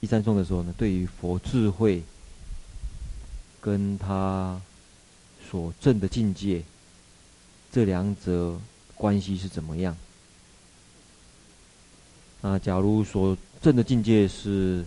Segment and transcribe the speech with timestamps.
[0.00, 2.02] 第三颂的时候呢，对于佛智慧
[3.60, 4.60] 跟他
[5.50, 6.62] 所证的境界，
[7.70, 8.58] 这两者
[8.94, 9.94] 关系是怎么样？
[12.40, 14.82] 那假如所证的境界是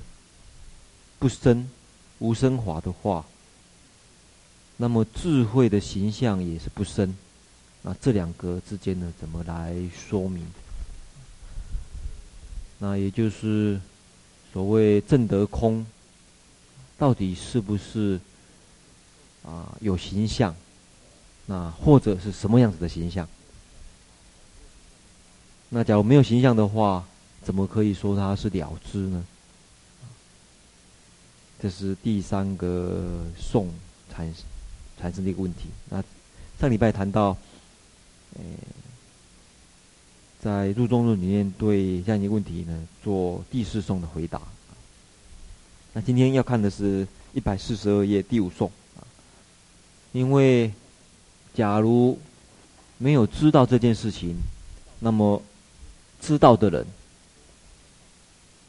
[1.19, 1.69] 不生、
[2.17, 3.23] 无生华的话，
[4.77, 7.15] 那么智慧的形象也是不生。
[7.83, 10.43] 那这两个之间呢，怎么来说明？
[12.79, 13.79] 那也就是
[14.53, 15.83] 所谓正得空，
[16.97, 18.19] 到底是不是
[19.43, 20.55] 啊、有形象？
[21.47, 23.27] 那或者是什么样子的形象？
[25.69, 27.03] 那假如没有形象的话，
[27.43, 29.25] 怎么可以说它是了知呢？
[31.59, 33.69] 这是第三个颂
[34.09, 34.31] 产
[34.99, 35.69] 产生的一个问题。
[35.89, 36.03] 那
[36.59, 37.35] 上礼拜谈到，
[40.43, 44.41] 在入中论里面对这样一个问题呢，做第四颂的回答。
[45.93, 48.69] 那今天要看的是一百四十二页第五颂，
[50.11, 50.69] 因为
[51.53, 52.19] 假如
[52.97, 54.35] 没有知道这件事情，
[54.99, 55.41] 那么
[56.19, 56.85] 知道的人。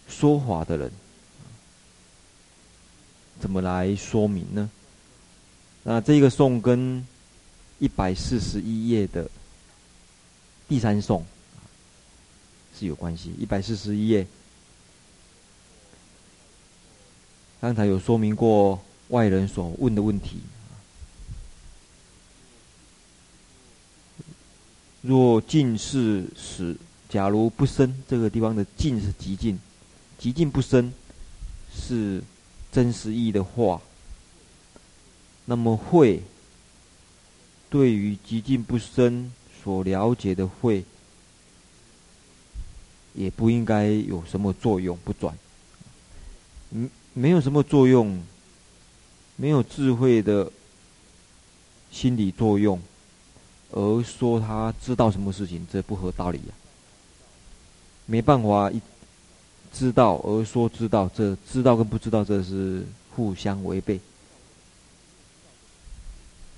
[0.06, 0.92] 说法的人，
[3.40, 4.70] 怎么来说明呢？
[5.82, 7.04] 那这个颂跟
[7.78, 9.28] 一百四十一页的
[10.68, 11.24] 第三颂
[12.78, 13.32] 是有关系。
[13.38, 14.26] 一百四十一页，
[17.60, 20.38] 刚才有说明过外人所问的问题。
[25.02, 26.74] 若尽是使，
[27.10, 29.58] 假如不生，这个地方的尽是极尽。
[30.18, 30.90] 极尽不生
[31.74, 32.22] 是
[32.72, 33.82] 真实意义的话，
[35.44, 36.22] 那么慧
[37.68, 39.30] 对于极尽不生
[39.62, 40.82] 所了解的慧，
[43.14, 45.34] 也不应该有什么作用不转，
[46.72, 48.22] 嗯，没有什么作用，
[49.36, 50.52] 没有智慧的
[51.90, 52.78] 心理作用，
[53.70, 56.54] 而说他知道什么事情，这不合道理呀，
[58.06, 58.80] 没办法一。
[59.76, 63.98] 知道而说知道，这知道跟不知道这是互相违背。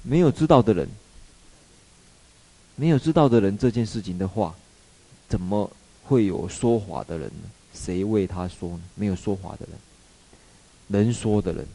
[0.02, 0.86] 没有知道的人，
[2.74, 4.54] 没有知道的人这件事情的话，
[5.30, 5.70] 怎么
[6.06, 7.50] 会有说法的人呢？
[7.74, 8.80] 谁为他说呢？
[8.94, 9.78] 没有说法的人，
[10.86, 11.66] 能说的人，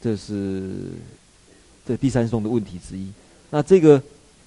[0.00, 0.90] 这是
[1.86, 3.12] 这第三颂的问题之一。
[3.50, 4.02] 那这个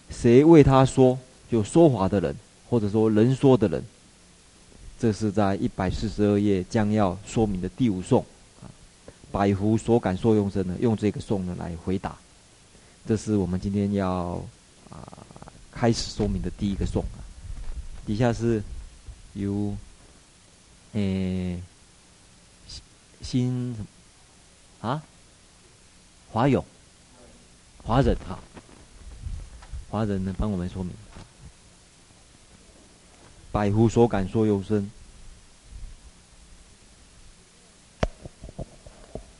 [0.09, 1.17] 谁为他说？
[1.49, 2.33] 就说法的人，
[2.69, 3.83] 或者说能说的人。
[4.97, 8.23] 这是在一百四十二页将要说明的第五颂，
[8.61, 8.69] 啊，
[9.31, 12.15] 百福所感受用生呢，用这个颂呢来回答。
[13.07, 14.41] 这是我们今天要
[15.81, 17.17] 开始说明的第一个颂啊。
[18.05, 18.61] 底下是
[19.33, 19.75] 由
[20.93, 21.59] 诶
[23.19, 23.75] 新
[24.79, 25.01] 啊
[26.31, 26.63] 华勇
[27.83, 28.37] 华人哈
[29.89, 30.93] 华人呢帮我们说明。
[33.51, 34.87] 百福所感受用生。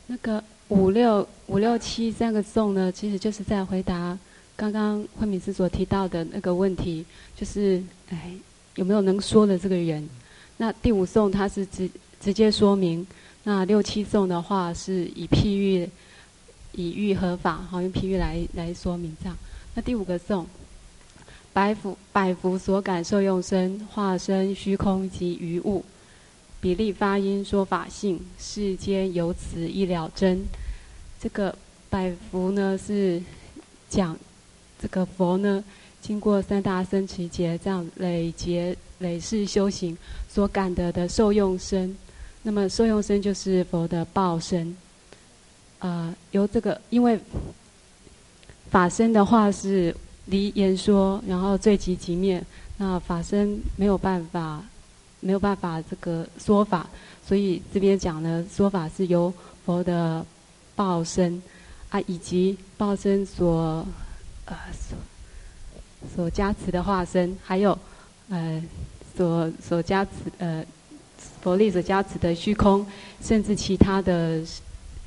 [0.08, 4.18] 那个五六五六七三个颂呢，其实就是在回答
[4.62, 8.30] 刚刚慧敏师所提到的那个问题，就是哎
[8.76, 10.08] 有没有能说的这个人？
[10.56, 11.90] 那第五颂它是直
[12.20, 13.04] 直接说明，
[13.42, 15.90] 那六七颂的话是以譬喻
[16.70, 19.36] 以喻合法，好用譬喻来来说明这样。
[19.74, 20.46] 那第五个颂。
[21.52, 25.84] 百福百福所感受用身，化身虚空及余物，
[26.60, 30.44] 比例发音说法性，世间有此一了真。
[31.20, 31.52] 这个
[31.90, 33.20] 百福呢是
[33.90, 34.16] 讲
[34.82, 35.62] 这个佛呢，
[36.00, 39.96] 经过三大僧只劫这样累劫累世修行
[40.28, 41.96] 所感得的受用生。
[42.42, 44.76] 那么受用生就是佛的报身。
[45.78, 47.18] 啊、由这个因为
[48.68, 49.94] 法身的话是。
[50.26, 52.40] 离言说，然后罪即寂灭，
[52.76, 54.62] 那法身没有办法，
[55.18, 56.88] 没有办法这个说法，
[57.26, 59.34] 所以这边讲的，说法是由
[59.66, 60.24] 佛的
[60.76, 61.42] 报身
[61.90, 63.84] 啊，以及报身所
[64.72, 64.98] 所
[66.14, 67.78] 所加持的化身，还有
[68.28, 68.62] 呃
[69.16, 70.64] 所所加持呃
[71.42, 72.86] 佛力所加持的虚空，
[73.22, 74.40] 甚至其他的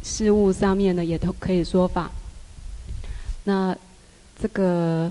[0.03, 2.11] 事物上面呢，也都可以说法。
[3.43, 3.75] 那。
[4.37, 5.09] 这个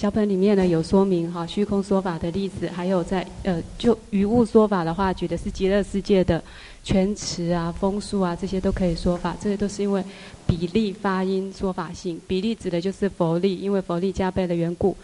[0.00, 6.42] 小本里面呢有说明哈，虚空说法的例子，还有在呃就于物说法的话，举的是极乐世界的
[6.82, 9.36] 泉池啊、风树啊，这些都可以说法。
[9.38, 10.02] 这些都是因为
[10.46, 14.96] 比例发音说法性，比例指的就是佛力，因为佛力加倍的缘故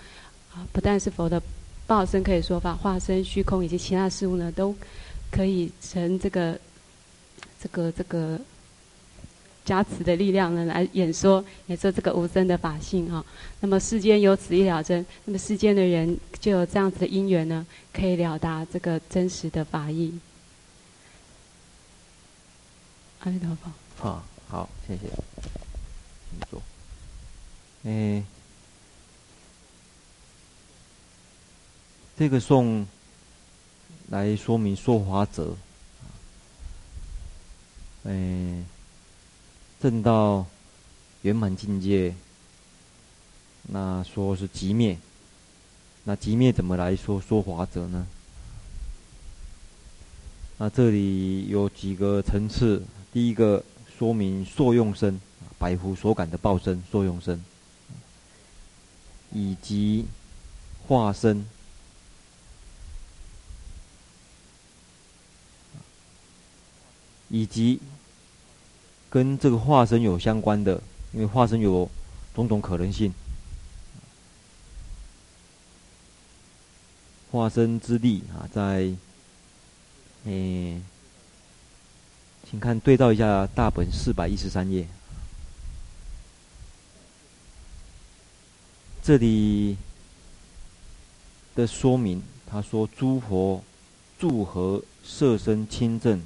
[0.54, 1.42] 啊，不但是佛的
[1.86, 4.74] 报身可以说法，化身虚空以及其他事物呢，都
[5.30, 6.58] 可以成这个
[7.62, 8.40] 这个这个
[9.66, 13.22] 加持的力量呢，来演说演说这个无生的法性哈。
[13.60, 20.18] 那么世间有此一了真，那么世间的人就有这样子的因缘呢，可以了达这个真实的法义。
[23.20, 23.70] 阿弥陀佛。
[23.98, 25.02] 好，好，谢谢。
[26.30, 26.62] 请坐。
[27.84, 28.24] 哎。
[32.18, 32.86] 这个颂
[34.08, 35.54] 来说明说法者，
[38.04, 38.64] 哎，
[39.80, 40.46] 证到
[41.22, 42.14] 圆满境界，
[43.62, 44.98] 那说是极灭，
[46.04, 48.06] 那极灭怎么来说说法者呢？
[50.58, 52.82] 那这里有几个层次，
[53.12, 53.62] 第一个
[53.98, 55.20] 说明受用身，
[55.58, 57.44] 百福所感的报身受用身，
[59.32, 60.06] 以及
[60.86, 61.46] 化身。
[67.28, 67.80] 以及
[69.16, 70.78] 跟这个化身有相关的，
[71.14, 71.90] 因为化身有
[72.34, 73.14] 种种可能性。
[77.32, 78.94] 化身之力啊，在
[80.24, 80.82] 诶、欸，
[82.44, 84.86] 请看对照一下大本四百一十三页，
[89.02, 89.78] 这里
[91.54, 93.64] 的说明，他说诸佛
[94.18, 96.22] 住何色身亲证。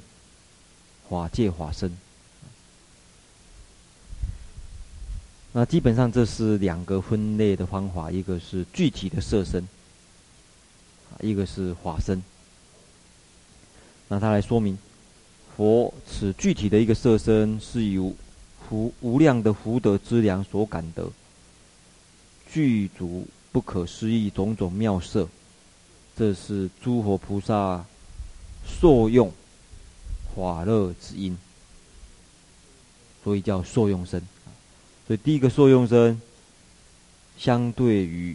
[1.07, 1.97] 法界法身，
[5.53, 9.67] 那基本上这是两个分类的方法，一个是具体的色身，
[11.19, 12.23] 一个是法身。
[14.07, 14.77] 那他来说明，
[15.55, 18.15] 佛此具体的一个色身是由
[18.67, 21.11] 福无量的福德之粮所感得，
[22.49, 25.27] 具足不可思议种种妙色，
[26.15, 27.85] 这是诸佛菩萨
[28.65, 29.31] 受用。
[30.33, 31.37] 法乐之因，
[33.21, 34.25] 所以叫受用身。
[35.11, 36.21] 所以第一个受用身，
[37.37, 38.33] 相对于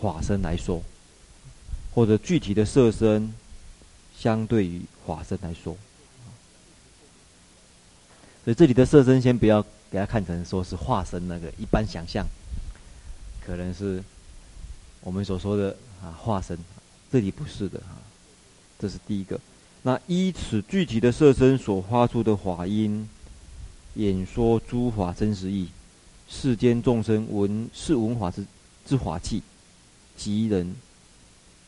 [0.00, 0.82] 法身来说，
[1.94, 3.30] 或者具体的色身，
[4.18, 5.76] 相对于法身来说。
[8.42, 12.26] 所以这里的色身，先不要给它看成说是化身那个一般想象，
[13.44, 14.02] 可能是
[15.02, 16.56] 我们所说的啊化身，
[17.12, 18.00] 这里不是的啊，
[18.78, 19.38] 这是第一个。
[19.82, 23.06] 那依此具体的色身所发出的法音，
[23.94, 25.68] 演说诸法真实义，
[26.28, 28.44] 世间众生闻是闻法之
[28.86, 29.42] 之法器，
[30.16, 30.74] 即人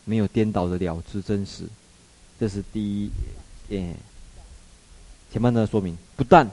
[0.04, 1.64] 没有颠倒的了知真实。
[2.38, 3.10] 这是第一，
[3.70, 3.94] 诶，
[5.32, 6.48] 前面的说明，不但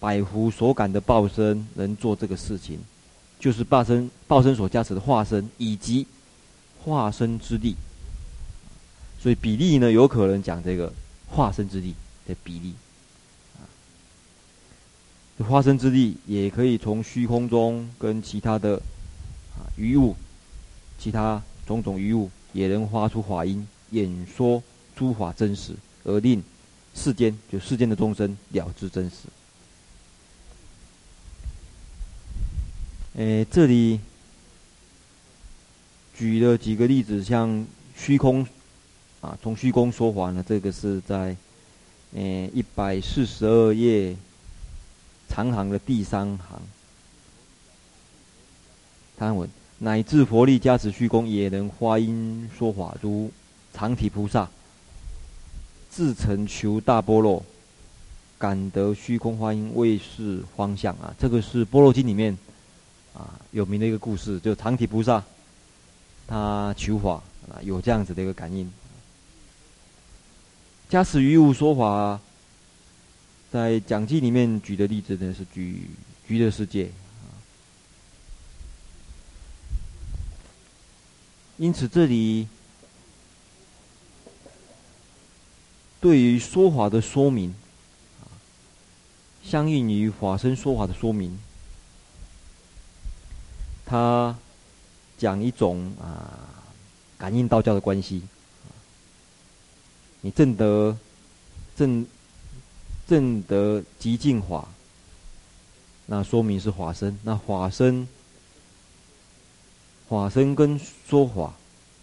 [0.00, 2.78] 百福所感的报身能做这个事情，
[3.40, 6.06] 就是报身报身所加持的化身以及
[6.82, 7.74] 化身之力。
[9.20, 10.92] 所以比例呢，有可能讲这个
[11.28, 11.94] 化身之力
[12.26, 12.74] 的比例，
[15.38, 18.76] 化身之力也可以从虚空中跟其他的
[19.56, 20.14] 啊余物，
[20.98, 24.62] 其他种种余物也能发出法音，演说
[24.94, 26.42] 诸法真实，而令
[26.94, 29.16] 世间就世间的众生了知真实。
[33.14, 34.00] 诶，这里
[36.16, 37.66] 举了几个例子，像
[37.96, 38.46] 虚空。
[39.20, 41.34] 啊，从虚空说法呢，这个是在，
[42.12, 42.22] 呃，
[42.52, 44.14] 一百四十二页
[45.34, 46.62] 长行的第三行。
[49.16, 53.32] 他文乃至佛力加持虚空，也能发音说法，如
[53.72, 54.48] 常提菩萨
[55.90, 57.44] 自成求大波罗，
[58.38, 61.12] 感得虚空发音，为是方向啊。
[61.18, 62.38] 这个是《波罗经》里面
[63.12, 65.20] 啊有名的一个故事，就常提菩萨
[66.28, 67.14] 他求法
[67.50, 68.70] 啊，有这样子的一个感应。
[70.88, 72.20] 加持于物说法，
[73.54, 75.88] 在讲记里面举的例子呢，是举
[76.26, 76.90] 极乐世界。
[81.56, 82.48] 因此，这里
[86.00, 87.54] 对于说法的说明，
[89.44, 91.38] 相应于法身说法的说明，
[93.86, 94.36] 他
[95.16, 96.58] 讲一种啊
[97.16, 98.24] 感应道教的关系。
[100.22, 100.98] 你证得
[101.76, 102.04] 证
[103.06, 104.68] 正得极净法，
[106.06, 107.18] 那说明是法身。
[107.22, 108.08] 那法身，
[110.08, 111.54] 法身跟说法，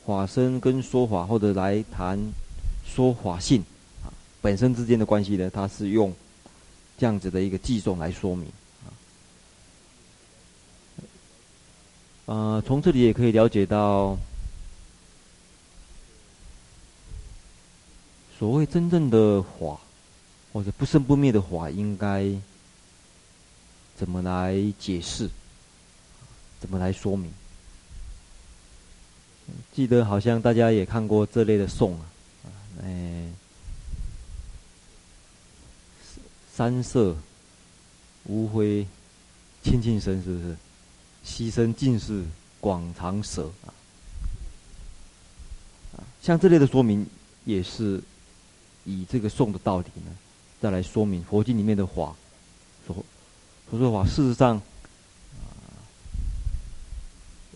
[0.06, 2.20] 法身跟说法，或者来谈
[2.86, 3.64] 说法性，
[4.04, 6.14] 啊，本身之间的关系呢，它是用
[6.98, 8.48] 这样子的一个计诵来说明。
[12.28, 14.16] 啊，从这里也可以了解到，
[18.38, 19.80] 所谓真正的法。
[20.54, 22.26] 或者不生不灭的法，应该
[23.96, 25.30] 怎么来解释？
[26.60, 27.32] 怎么来说明？
[29.74, 32.06] 记得好像大家也看过这类的颂啊，
[32.84, 33.32] 哎，
[36.54, 37.16] 三色
[38.26, 38.86] 无灰
[39.64, 40.56] 清净身，是不是？
[41.24, 42.24] 悉身尽是
[42.60, 43.74] 广长舌啊，
[46.22, 47.06] 像这类的说明，
[47.46, 48.02] 也是
[48.86, 50.12] 以这个颂的道理呢，
[50.62, 52.16] 再来说明佛经里面的法，
[52.86, 52.96] 说
[53.70, 55.42] 佛说法，事实上，啊，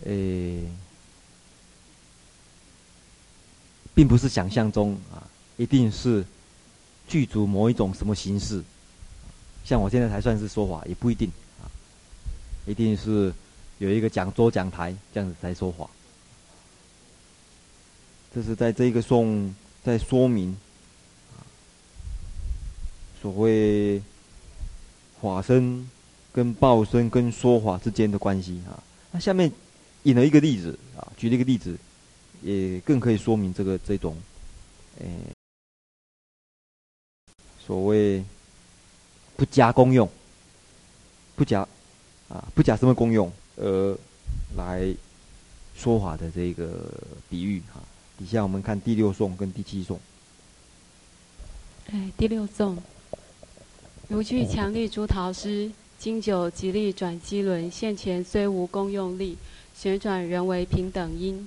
[0.04, 0.64] 诶。
[3.94, 6.22] 并不是想象中啊，一定是
[7.08, 8.62] 具足某一种什么形式。
[9.64, 11.32] 像我现在才算是说法，也不一定
[11.62, 11.64] 啊，
[12.66, 13.32] 一定是
[13.78, 15.88] 有一个讲桌讲台这样子才说法。
[18.34, 20.54] 这是在这个颂在说明
[23.26, 24.00] 所谓
[25.20, 25.90] 法身
[26.32, 28.78] 跟报身跟说法之间的关系啊。
[29.10, 29.50] 那下面
[30.04, 31.76] 引了一个例子啊，举了一个例子。
[32.42, 34.14] 也更可以说明这个这种，
[35.00, 35.08] 诶，
[37.58, 38.22] 所谓
[39.34, 40.08] 不加功用，
[41.34, 41.66] 不加
[42.28, 43.98] 啊不加什么功用，而
[44.54, 44.94] 来
[45.74, 46.92] 说法的这个
[47.28, 47.80] 比喻哈。
[48.18, 49.98] 底下我们看第六颂跟第七颂。
[51.86, 52.76] 哎，第六颂，
[54.08, 59.36] 如具强力诸陶师，经久极力转机轮，现前虽无功用力，
[59.76, 61.46] 旋转仍为平等因。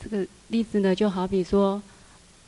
[0.00, 1.82] 这个例子呢，就好比说，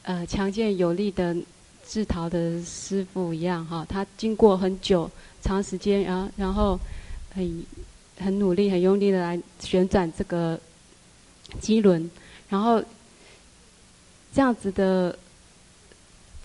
[0.03, 1.37] 呃，强健有力的
[1.85, 5.11] 制陶的师傅一样，哈，他经过很久、
[5.43, 6.79] 长时间，然后，然后
[7.35, 7.65] 很
[8.21, 10.59] 很努力、很用力的来旋转这个
[11.61, 12.09] 机轮，
[12.49, 12.81] 然后
[14.33, 15.19] 这样子的，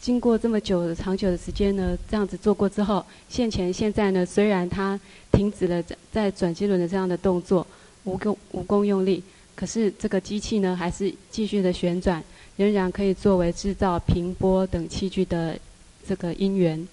[0.03, 4.99] 经过这么久的长久的时间呢，这样子做过之后，现前现在呢，虽然他
[5.31, 5.81] 停止了
[6.11, 7.65] 在转机轮的这样的动作，
[8.03, 9.23] 无功无功用力。
[9.55, 12.21] 可是这个机器呢，还是继续的旋转，
[12.57, 15.57] 仍然可以作为制造平波等器具的
[16.05, 16.85] 这个因缘。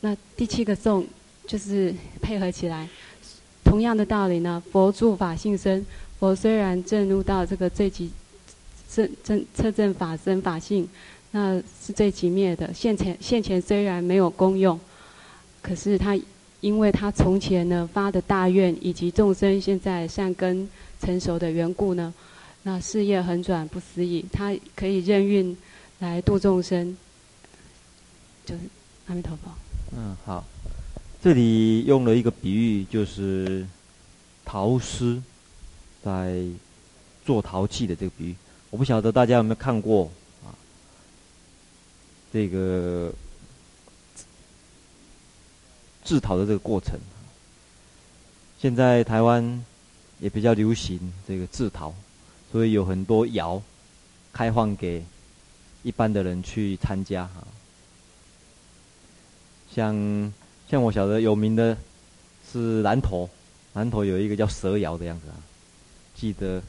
[0.00, 1.06] 那第七个颂
[1.46, 2.88] 就是配合起来，
[3.62, 4.60] 同样的道理呢。
[4.72, 5.86] 佛住法性身，
[6.18, 8.10] 佛虽然证入到这个最极
[8.94, 10.88] 正正彻证法身法性，
[11.30, 12.72] 那是最极灭的。
[12.74, 14.78] 现前现前虽然没有功用，
[15.62, 16.18] 可是他。
[16.62, 20.70] 因为他从前呢发的大愿，以及众生现在善根
[21.00, 22.14] 成熟的缘故呢，
[22.62, 25.56] 那事业恒转不思议，他可以任运
[25.98, 26.96] 来度众生。
[28.46, 28.60] 就是
[29.08, 29.50] 阿弥陀佛。
[29.96, 30.44] 嗯，好，
[31.20, 33.66] 这里用了一个比喻，就是
[34.44, 35.20] 陶师
[36.04, 36.44] 在
[37.26, 38.34] 做陶器的这个比喻。
[38.72, 40.10] 我不晓得大家有没有看过
[40.42, 40.50] 啊？
[42.32, 43.12] 这个。
[46.04, 46.98] 制陶的这个过程，
[48.58, 49.64] 现在台湾
[50.18, 50.98] 也比较流行
[51.28, 51.94] 这个制陶，
[52.50, 53.62] 所以有很多窑
[54.32, 55.02] 开放给
[55.84, 57.46] 一般的人去参加哈。
[59.72, 60.32] 像
[60.68, 61.78] 像我晓得有名的
[62.52, 63.30] 是南投，
[63.72, 65.38] 南投有一个叫蛇窑的样子啊。
[66.16, 66.60] 记得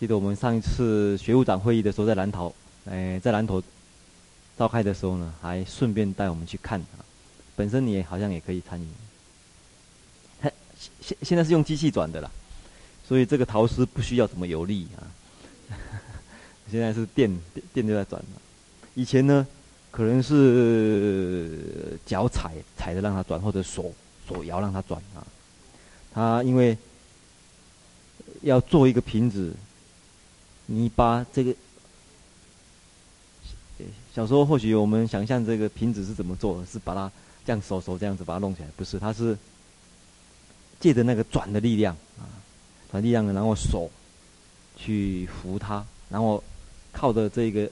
[0.00, 2.54] 记得我们上一次学务长会议的时候，在南投，
[2.86, 3.62] 哎，在南投
[4.56, 7.04] 召开的时候呢，还顺便带我们去看啊。
[7.54, 8.86] 本身你也好像也可以参与，
[10.40, 10.52] 现
[11.02, 12.30] 现现在是用机器转的啦，
[13.06, 15.04] 所以这个陶师不需要怎么有力啊。
[16.72, 18.40] 现在是电电电就在转了，
[18.94, 19.46] 以前呢
[19.90, 23.92] 可能是脚踩踩着让它转，或者手
[24.26, 25.20] 手摇让它转啊。
[26.14, 26.74] 他因为
[28.40, 29.52] 要做一个瓶子，
[30.72, 31.54] 你把这个
[34.14, 37.10] 小时候或许我们想象这个瓶子是怎么做的，是把它。
[37.42, 39.36] 这样手手这样子把它弄起来，不是，它是
[40.78, 42.28] 借着那个转的力量啊，
[42.90, 43.90] 转力量的，然后手
[44.76, 46.44] 去扶它，然后
[46.92, 47.68] 靠着这个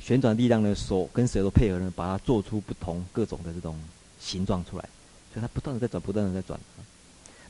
[0.00, 3.78] 旋转力量的手跟舌头配合呢，把它做出不同各种的这种
[4.18, 4.88] 形状出来，
[5.32, 6.58] 所以它不断的在转，不断的在转。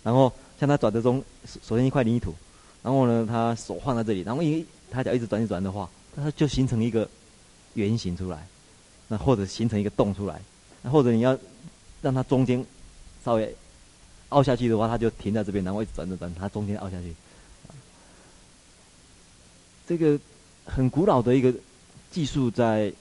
[0.03, 1.25] 然后像它转的中，
[1.63, 2.35] 首先一块泥土，
[2.87, 7.09] 然后呢，他手放在这里，然后一他脚一直转一转的话，它就形成一个
[7.75, 8.47] 圆形出来，
[9.09, 10.41] 那或者形成一个洞出来。
[10.83, 11.37] 那或者你要
[12.01, 12.65] 让它中间
[13.25, 13.53] 稍微
[14.29, 17.13] 凹下去的话，它就停在这边，然后一直转着转，它中间凹下去。
[19.89, 20.17] 这个
[20.65, 21.53] 很古老的一个
[22.13, 22.93] 技术，在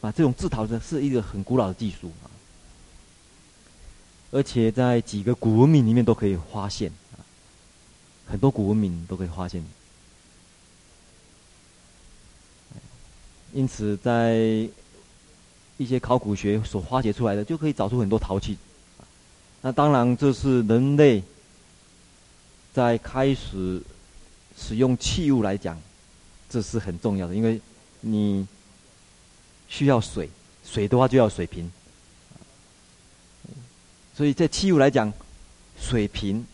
[0.00, 2.32] 啊，这种制陶的是一个很古老的技术啊，
[4.30, 6.90] 而且在几个古文明里面都可以发现，
[8.30, 9.64] 很多古文明都可以发现。
[13.52, 14.36] 因此在
[15.78, 18.58] 一些考古学所发掘出来的，就可以找出很多陶器。
[19.62, 21.22] 那当然，这是人类
[22.72, 23.82] 在开始
[24.56, 25.80] 使用器物来讲，
[26.48, 27.60] 这是很重要的，因为
[28.00, 28.46] 你
[29.68, 30.28] 需要水，
[30.64, 31.70] 水的话就要水瓶。
[34.14, 35.12] 所以在器物来讲，
[35.80, 36.46] 水瓶，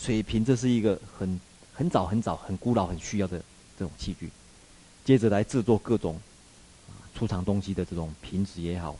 [0.00, 1.40] 水瓶这是一个很
[1.74, 3.38] 很早很早很古老很需要的
[3.78, 4.30] 这种器具。
[5.04, 6.18] 接着来制作各种
[7.14, 8.96] 储藏东西的这种瓶子也好，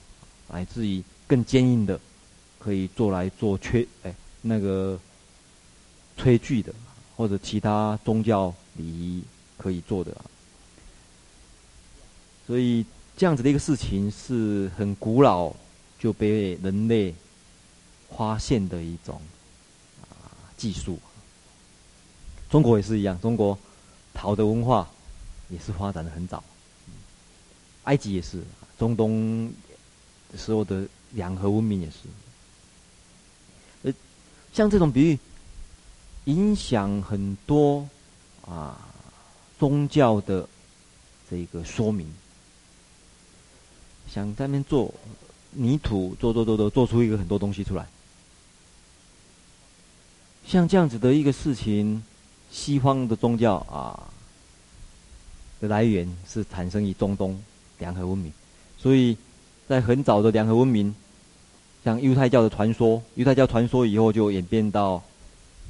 [0.49, 1.99] 乃至于更坚硬的。
[2.59, 5.01] 可以做来做缺哎那个
[6.19, 6.71] 炊具的，
[7.17, 9.23] 或者其他宗教礼仪
[9.57, 10.15] 可以做的，
[12.47, 12.85] 所以
[13.17, 15.51] 这样子的一个事情是很古老
[15.99, 17.15] 就被人类
[18.15, 19.19] 发现的一种
[20.61, 20.99] 技术。
[22.51, 23.59] 中国也是一样，中国
[24.13, 24.87] 陶的文化
[25.49, 26.45] 也是发展的很早。
[27.85, 28.43] 埃及也是，
[28.79, 29.51] 中东
[30.37, 33.95] 时候的两河文明也是。
[34.53, 35.19] 像这种比喻，
[36.25, 37.89] 影响很多
[38.45, 38.79] 啊
[39.59, 40.47] 宗教的
[41.31, 42.07] 这个说明。
[44.13, 44.93] 想在那边做
[45.53, 47.87] 泥土，做做做做，做出一个很多东西出来。
[50.51, 52.03] 像这样子的一个事情，
[52.51, 54.03] 西方的宗教啊
[55.61, 57.41] 的来源是产生于中东
[57.79, 58.33] 两河文明，
[58.77, 59.17] 所以
[59.69, 60.93] 在很早的两河文明。
[61.85, 65.01] 像犹太教的传说，犹太教传说以后就演变到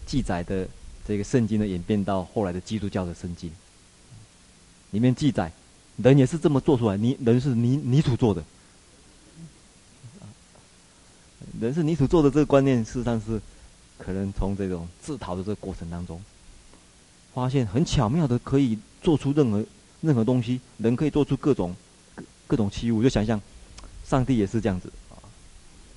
[0.06, 0.66] 记载的
[1.06, 3.52] 这个圣经的演变到后来的基督教的圣经，
[4.92, 5.52] 里面记载
[5.98, 8.42] 人也是这么做出来，泥人是泥泥土做的，
[11.60, 13.40] 人是泥土做的这个观念，事实上是
[14.02, 16.20] 可能从这种制陶的这个过程当中，
[17.34, 19.64] 发现很巧妙的可以做出任何
[20.00, 21.76] 任何东西，人可以做出各种
[22.14, 23.40] 各各种器物，就想象
[24.04, 25.20] 上帝也是这样子啊。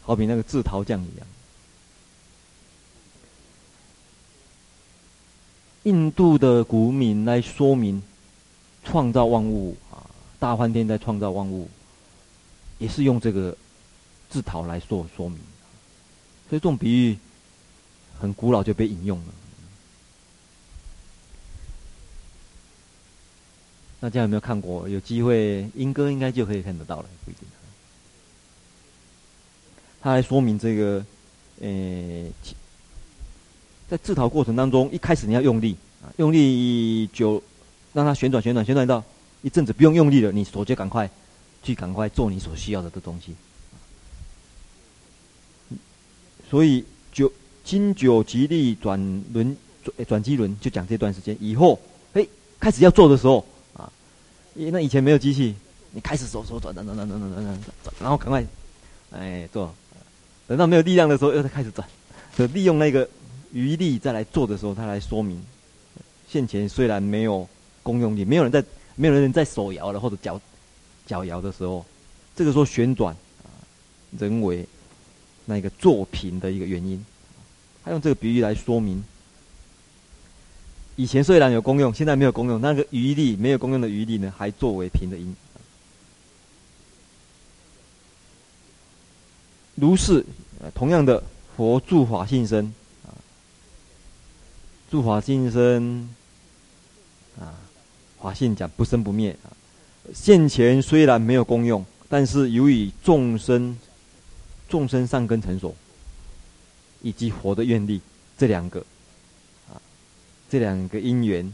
[0.03, 1.25] 好比那个制陶匠一样，
[5.83, 8.03] 印度的古民来说明
[8.83, 10.03] 创造万物啊，
[10.39, 11.69] 大梵天在创造万物，
[12.79, 13.55] 也是用这个
[14.29, 15.37] 制陶来做说明，
[16.49, 17.17] 所以这种比喻
[18.19, 19.25] 很古老就被引用了。
[23.99, 24.89] 大家有没有看过？
[24.89, 27.47] 有机会，莺歌应该就可以看得到了，不一定。
[30.01, 31.05] 他来说明这个，
[31.61, 32.29] 呃，
[33.87, 37.41] 在制陶过程当中，一开始你要用力啊，用力就
[37.93, 39.01] 让它旋转旋转旋转到
[39.41, 41.09] 一阵子不用用力了，你手就赶快
[41.63, 43.33] 去赶快做你所需要的的东西。
[46.49, 47.31] 所以就
[47.63, 48.99] 经久极力转
[49.33, 51.79] 轮转转机轮就讲这段时间以后，
[52.13, 52.27] 嘿，
[52.59, 53.91] 开始要做的时候啊，
[54.53, 55.55] 那以前没有机器，
[55.91, 58.45] 你开始手手转转转转转转转转，然后赶快
[59.11, 59.73] 哎做。
[60.45, 61.87] 等到没有力量的时候，又再开始转，
[62.37, 63.07] 就利用那个
[63.53, 65.41] 余力再来做的时候，他来说明，
[66.27, 67.47] 现前虽然没有
[67.81, 68.61] 公用力，没有人在，
[68.95, 70.39] 没有人在手摇了或者脚
[71.07, 71.83] 脚摇的时候，
[72.35, 73.47] 这个时候旋转啊，
[74.19, 74.67] 人为
[75.45, 77.03] 那个作品的一个原因，
[77.83, 79.03] 他用这个比喻来说明，
[80.95, 85.35] 以前虽然有功用，现在没有功用，那个余力没有功用的余力呢，还作为平的因。
[89.75, 90.23] 如是，
[90.75, 91.21] 同样的，
[91.57, 92.73] 佛住法性身，
[93.05, 93.09] 啊，
[94.89, 96.09] 住法性身，
[97.39, 97.57] 啊，
[98.21, 99.49] 法性讲不生不灭啊。
[100.13, 103.75] 现前虽然没有功用，但是由于众生，
[104.69, 105.75] 众生善根成熟，
[107.03, 108.01] 以及佛的愿力，
[108.37, 108.79] 这两个，
[109.69, 109.77] 啊，
[110.49, 111.53] 这两个因缘，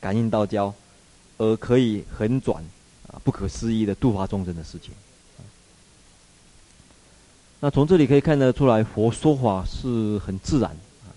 [0.00, 0.74] 感应道交，
[1.38, 2.64] 而可以横转
[3.06, 4.90] 啊，不可思议的度化众生的事情。
[7.60, 10.70] 那从这里可以看得出来，佛说法是很自然，
[11.04, 11.08] 啊，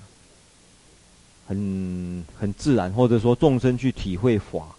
[1.48, 4.76] 很很自然，或者说众生去体会法，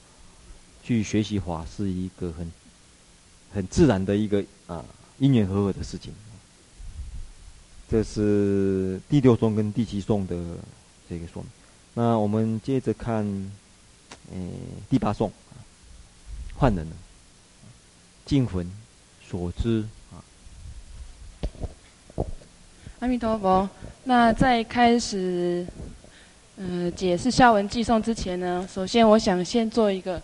[0.83, 2.53] 去学习法，是一个很
[3.53, 4.85] 很自然的一个啊
[5.19, 6.13] 因缘和合的事情。
[7.91, 10.37] 这是第六颂跟第七颂的
[11.09, 11.51] 这个说明。
[11.93, 13.25] 那我们接着看，
[14.33, 14.39] 呃，
[14.89, 15.33] 第八颂，
[16.55, 16.93] 换人了，
[18.25, 18.65] 净魂
[19.29, 19.85] 所知。
[23.01, 23.69] 阿弥陀佛。
[24.05, 25.67] 那在开始，
[26.59, 30.23] 呃，解释下文寄送之前呢，首先我想先做一个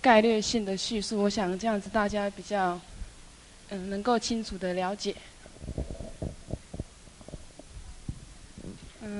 [0.00, 2.80] 概略性的叙述，我想这样子大家比较，
[3.68, 5.14] 嗯、能够清楚的了解。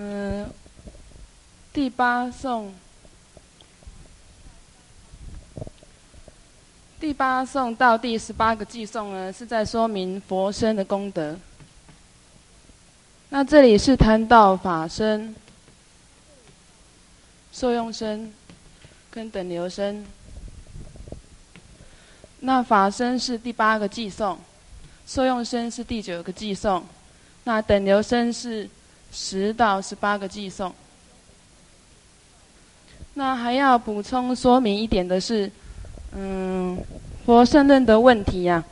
[0.01, 0.49] 嗯、
[1.73, 2.73] 第八颂，
[7.01, 11.37] 第八颂到第十八个偈颂呢，是在说明佛身的功德。
[13.31, 15.35] 那这里是谈到法身、
[17.51, 18.33] 受用身
[19.11, 20.07] 跟等流身。
[22.39, 24.39] 那法身是第八个偈颂，
[25.09, 26.87] 受用身是第九个偈颂，
[27.43, 28.71] 那等流身是
[29.13, 30.73] 十到十八个寄送。
[33.15, 35.51] 那还要补充说明一点的是。
[36.17, 36.83] 嗯，
[37.27, 38.65] 佛圣论的问题呀、啊，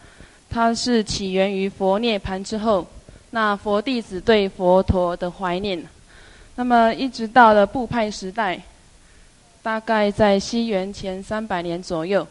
[0.48, 2.86] 它是起源于佛涅盘之后，
[3.28, 5.84] 那佛弟子对佛陀的怀念，
[6.54, 8.58] 那么一直到了部派时代，
[9.62, 12.26] 大概在西元前三百年左右，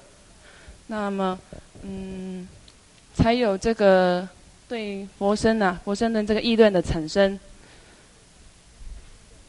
[0.87, 1.37] 那么
[1.83, 2.47] 嗯，
[3.13, 4.27] 才有这个
[4.67, 7.39] 对佛身啊，佛圣论这个议论的产生。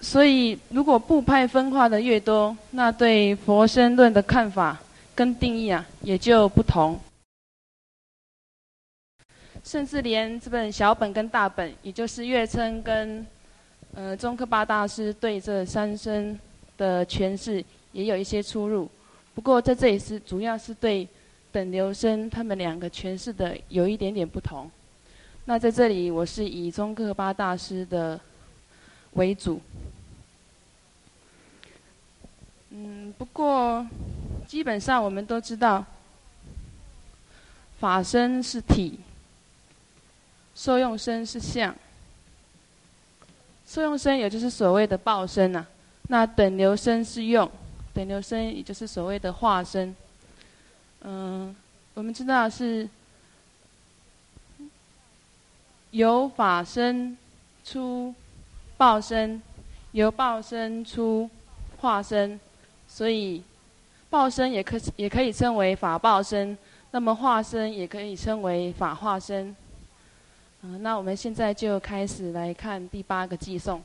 [0.01, 4.81] 所以，如果部派分化的越多，那对佛身论的看法。
[5.17, 7.01] 跟定义啊也就不同，
[9.65, 13.27] 甚至连这本小本跟大本，也就是月称跟
[13.95, 16.39] 呃宗喀巴大师对这三身
[16.77, 18.87] 的诠释也有一些出入。
[19.35, 21.09] 不过在这里是主要是对
[21.51, 24.71] 等流身他们两个诠释的有一点点不同。
[25.47, 28.21] 那在这里我是以宗喀巴大师的
[29.17, 29.61] 为主。
[32.71, 33.87] 嗯，不过。
[34.47, 35.85] 基本上我们都知道，
[37.81, 39.01] 法身是体，
[40.55, 41.75] 受用身是相。
[43.67, 45.67] 受用身也就是所谓的报身呐、
[46.07, 47.51] 那等流身是用，
[47.93, 49.93] 等流身也就是所谓的化身。
[51.01, 51.53] 嗯，
[51.95, 52.89] 我们知道是
[55.91, 57.19] 由法身
[57.65, 58.15] 出
[58.77, 59.41] 报身，
[59.93, 61.29] 由报身出
[61.79, 62.39] 化身，
[62.87, 63.43] 所以。
[64.09, 66.57] 报身也可也可以称为法报身，
[66.93, 69.55] 那么化身也可以称为法化身。
[70.63, 73.83] 嗯、那我们现在就开始来看第八个偈颂。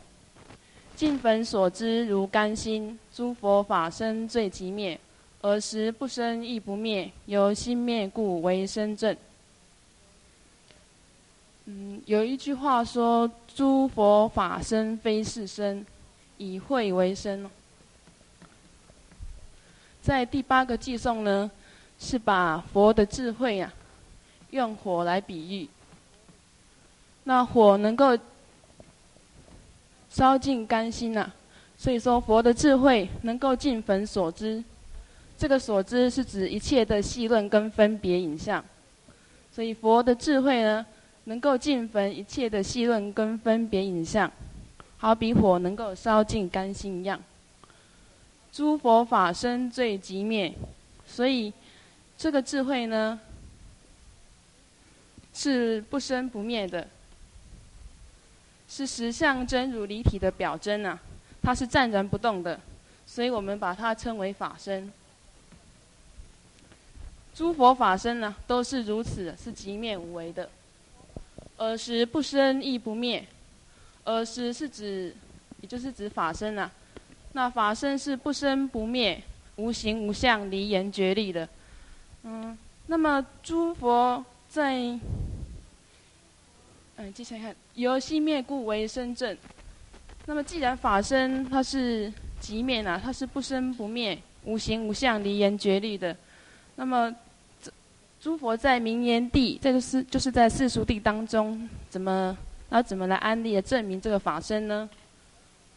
[0.96, 4.98] 尽粉所知如干心，诸佛法身最极灭，
[5.42, 9.18] 尔时不生亦不灭，由心灭故为身证。
[11.66, 15.86] 嗯，有一句话说：诸佛法身非是身，
[16.38, 17.50] 以慧为身。
[20.02, 21.50] 在第八个偈颂呢，
[22.00, 25.70] 是把佛的智慧呀、啊，用火来比喻。
[27.24, 28.18] 那火能够
[30.10, 31.32] 烧尽干心、啊，
[31.78, 34.64] 所以说佛的智慧能够尽焚所知。
[35.38, 38.64] 这个所知是指一切的细论跟分别影像。
[39.54, 40.86] 所以佛的智慧呢，
[41.26, 44.32] 能够尽粉一切的细论跟分别影像，
[44.98, 47.22] 好比火能够烧尽干心一样。
[48.52, 50.54] 诸佛法身最极灭，
[51.06, 51.54] 所以
[52.18, 53.20] 这个智慧呢，
[55.34, 56.88] 是不生不灭的，
[58.68, 61.00] 是实相真如离体的表征啊，
[61.42, 62.60] 它是暂然不动的，
[63.06, 64.92] 所以我们把它称为法身。
[67.34, 70.50] 诸佛法身呢，都是如此，是极灭无为的。
[71.58, 73.26] 尔时不生亦不灭，
[74.06, 75.16] 尔时是指，
[75.62, 76.72] 也就是指法身啊。
[77.34, 79.22] 那法身是不生不灭、
[79.56, 81.48] 无形无相、离言绝力的。
[82.24, 84.74] 嗯，那么诸佛在，
[86.98, 89.38] 嗯，接下来看，由心灭故为身证。
[90.26, 96.16] 那么既然法身它是极灭啊，它是不生不灭、无形无相、离言绝力的。
[96.76, 97.16] 那么，
[98.22, 102.38] 诸佛在名言地，这个是就是在世俗地当中，怎么
[102.70, 104.88] 那怎么来安立的证明这个法身呢？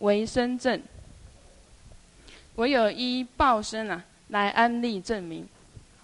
[0.00, 0.80] 为身证。
[2.56, 5.48] 唯有依报身啊，来安立证明。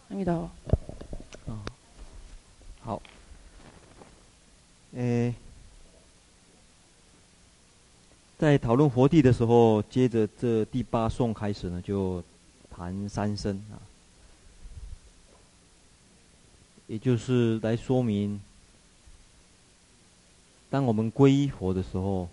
[0.08, 0.50] 阿弥陀佛。
[1.48, 1.58] 嗯，
[2.82, 3.02] 好。
[4.94, 5.34] 诶，
[8.38, 12.24] 在讨论佛地的时候，接着这第八颂开始呢，就
[12.74, 13.76] 谈三身啊，
[16.90, 18.40] 也就是来说明，
[20.68, 22.28] 当我们皈依佛的时候，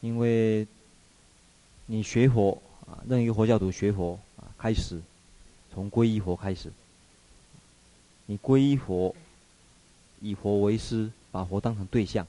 [0.00, 0.66] 因为。
[1.86, 5.02] 你学佛啊，任何一个佛教徒学佛啊，开始
[5.74, 6.72] 从皈依佛开始。
[8.24, 9.14] 你皈依佛，
[10.20, 12.24] 以佛为师，把佛当成对象；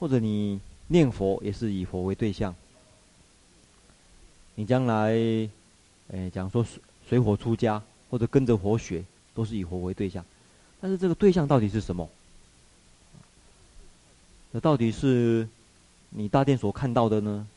[0.00, 0.58] 或者你
[0.88, 2.52] 念佛，也是以佛为对象。
[4.56, 5.12] 你将来，
[6.08, 6.66] 诶，讲说
[7.06, 7.80] 随火出家，
[8.12, 10.22] 或者跟着佛学，都是以佛为对象。
[10.82, 12.06] 但是这个对象到底是什么？
[14.50, 15.48] 那到底是
[16.10, 17.48] 你大殿所看到的呢？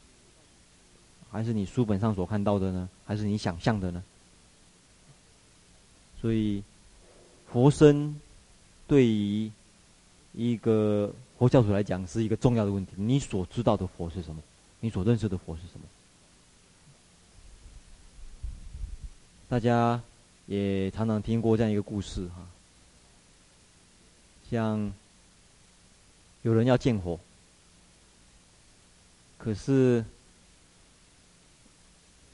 [1.29, 2.87] 还是你书本上所看到的呢？
[3.05, 4.01] 还是你想象的呢？
[6.21, 6.63] 所以
[7.51, 8.15] 佛身
[8.87, 9.51] 对于
[10.33, 12.93] 一个佛教徒来讲是一个重要的问题。
[12.95, 14.41] 你所知道的佛是什么？
[14.79, 15.85] 你所认识的佛是什么？
[19.49, 20.01] 大家
[20.47, 22.47] 也常常听过这样一个故事哈，
[24.49, 24.93] 像
[26.43, 27.19] 有人要见火，
[29.37, 30.05] 可是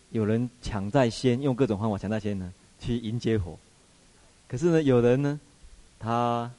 [0.10, 3.58] 有人抢在先，用各种方法抢在先呢，去迎接火。
[4.48, 5.40] 可是呢，有人呢，
[5.98, 6.52] 他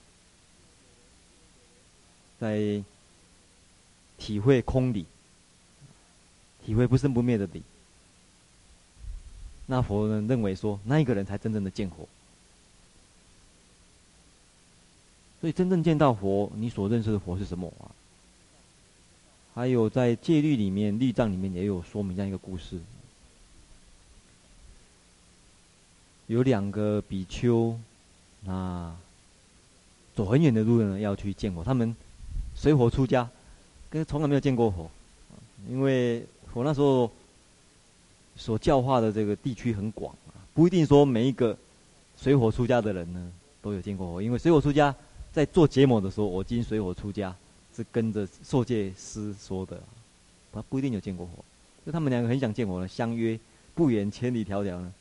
[2.41, 2.83] 在
[4.17, 5.05] 体会空理，
[6.65, 7.63] 体会不生不灭的理。
[9.67, 12.09] 那佛呢认为说，那一个人才真正的见佛。
[15.41, 17.91] 所以真正见到佛，你所认识的佛是什么啊？
[19.55, 22.81] 还有在戒律里面、律藏里面也有说明这样一个故事。
[26.27, 27.79] 有两个比丘，
[28.43, 28.95] 那
[30.15, 31.63] 走很远的路呢，要去见佛。
[31.65, 31.95] 他们
[32.55, 33.29] 随佛出家，
[33.89, 34.91] 跟从来没有见过佛，
[35.69, 37.11] 因为佛那时候。
[38.37, 41.57] 所教化的这个地区很广啊，不一定说每一个
[42.17, 44.23] 水火出家的人呢都有见过火。
[44.23, 44.95] 因为水火出家
[45.33, 47.35] 在做结盟的时候，我今水火出家
[47.77, 49.79] 是跟着受戒师说的，
[50.53, 51.33] 他不一定有见过火。
[51.85, 53.39] 就他们两个很想见佛呢，相约
[53.75, 54.93] 不远千里迢迢呢。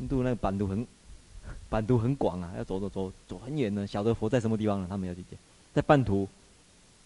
[0.00, 0.86] 印度那个版图很
[1.68, 4.86] 版图很广啊，要走走走走很远呢，晓得佛在什么地方呢？
[4.88, 5.38] 他们要去见。
[5.74, 6.28] 在半途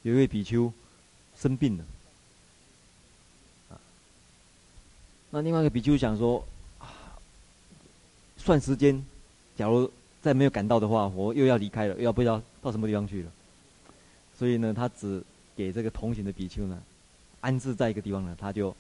[0.03, 0.73] 有一位比丘
[1.37, 1.85] 生病了。
[5.31, 6.43] 那另外一个比丘想说，
[6.79, 6.89] 啊，
[8.37, 9.05] 算时间，
[9.57, 9.91] 假如
[10.23, 13.31] 再没有赶到的话，我又要离开了，又要不知道到什么地方去了。
[14.39, 15.23] 所以呢，他只
[15.57, 16.81] 给这个同行的比丘呢，
[17.41, 18.75] 安置在一个地方呢，他就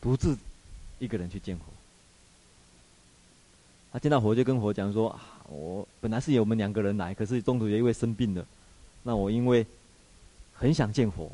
[0.00, 0.36] 独自
[1.00, 1.64] 一个人去见佛。
[3.92, 8.46] 他见到佛就跟佛讲说：“啊，我本来是有我们两个人来，可是中途有一位生病了，
[9.02, 9.66] 那我因为
[10.54, 11.30] 很想见佛，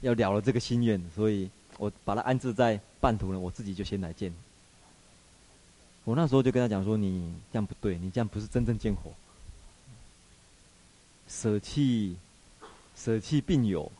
[0.00, 1.48] 要了了这个心愿，所以。”
[1.78, 4.32] 我把他安置在半途呢，我自己就先来见。
[6.04, 9.12] 我那时候就跟他讲说：“你这样不对，你这样不是真正见火。
[11.28, 12.16] 舍弃，
[12.96, 13.92] 舍弃病友，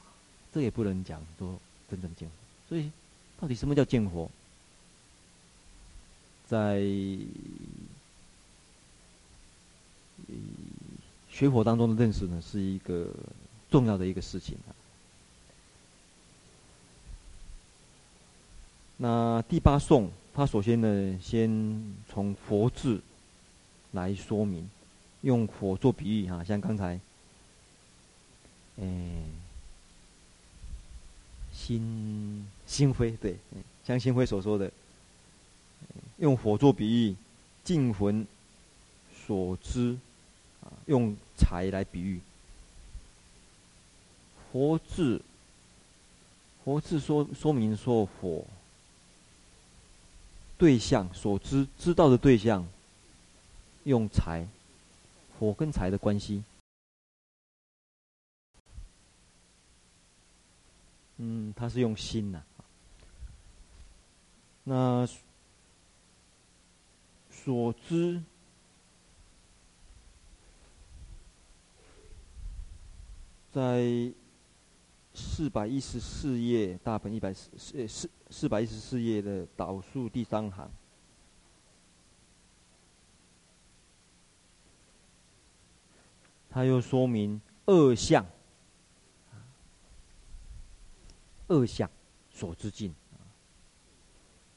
[0.54, 2.34] 这也不能讲说真正见火。
[2.68, 2.90] 所以，
[3.38, 4.30] 到底什么叫见火？
[6.46, 6.80] 在
[11.30, 13.12] 学佛当中的认识呢，是一个
[13.70, 14.72] 重要的一个事情啊。”
[19.00, 23.00] 那第八颂，他首先呢，先从佛字
[23.92, 24.68] 来说明，
[25.20, 26.98] 用火做比喻哈，像刚才，
[28.78, 29.22] 哎、欸，
[31.52, 33.37] 心心灰对，
[33.87, 34.68] 像心灰所说的，
[36.16, 37.14] 用火做比喻，
[37.62, 38.26] 净魂
[39.26, 39.96] 所知，
[40.61, 42.20] 啊，用财来比喻，
[44.50, 45.22] 佛字，
[46.64, 48.44] 佛字说说明说火。
[50.59, 52.66] 对象所知知道的对象，
[53.85, 54.47] 用财，
[55.38, 56.42] 火跟财的关系。
[61.18, 62.42] 嗯，他是用心呐、
[64.64, 65.09] 那
[67.31, 68.21] 所知，
[73.53, 74.12] 在。
[75.21, 77.51] 四百一十四页，大本一百四
[77.88, 80.70] 四四百一十四页的导数第三行，
[86.50, 88.24] 他又说明二相，
[91.46, 91.90] 二相
[92.30, 92.94] 所知境。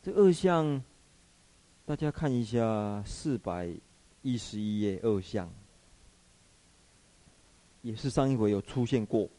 [0.03, 0.83] 这二相，
[1.85, 3.73] 大家看一下四百
[4.21, 5.49] 一十一页二相，
[7.81, 9.29] 也是上一回有出现过。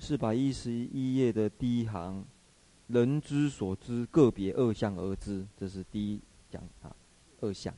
[0.00, 2.24] 四百一十一页的第一行，
[2.86, 6.94] 人之所知个别二相而知，这是第一讲啊，
[7.40, 7.74] 二相。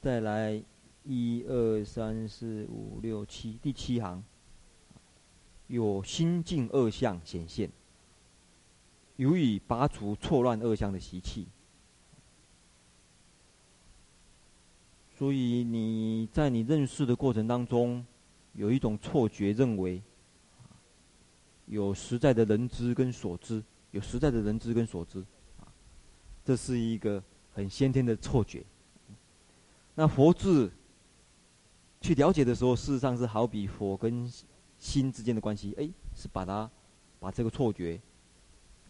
[0.00, 0.62] 再来
[1.04, 4.22] 一二三四五六七，第七行，
[5.68, 7.70] 有心净二相显现，
[9.16, 11.46] 予以拔除错乱二相的习气。
[15.16, 18.04] 所以你在你认识的过程当中。
[18.54, 20.02] 有一种错觉，认为
[21.66, 25.24] 有实在的人知跟所知，有实在的人知跟所知，
[26.44, 27.22] 这是一个
[27.54, 28.62] 很先天的错觉。
[29.94, 30.70] 那佛智
[32.00, 34.30] 去了解的时候，事实上是好比火跟
[34.78, 36.70] 心之间的关系，哎，是把它
[37.20, 38.00] 把这个错觉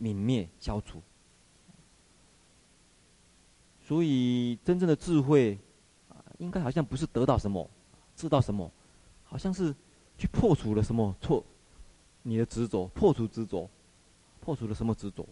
[0.00, 1.02] 泯灭消除，
[3.86, 5.58] 所以真正的智慧
[6.08, 7.68] 啊，应该好像不是得到什么，
[8.16, 8.70] 知道什么，
[9.32, 9.74] 好像是
[10.18, 11.42] 去破除了什么错，
[12.20, 13.66] 你的执着，破除执着，
[14.42, 15.26] 破除了什么执着。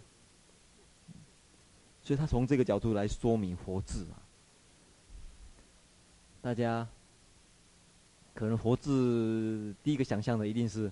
[2.03, 4.17] 所以他从这个角度来说明佛智啊。
[6.41, 6.89] 大家
[8.33, 10.91] 可能佛智第一个想象的一定是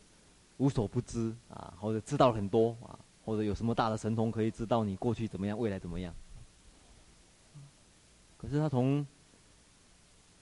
[0.59, 6.14] 无所不知啊，或者知道很多啊，或者有什么大的神通可以知道你过去怎么样，未来怎么样。
[8.37, 9.07] 可是他从